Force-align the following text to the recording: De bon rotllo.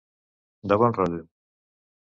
De 0.73 0.79
bon 0.85 0.97
rotllo. 0.99 1.23